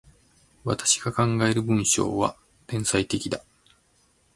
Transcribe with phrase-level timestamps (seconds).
[0.65, 3.43] 私が考える文章は、天才的だ。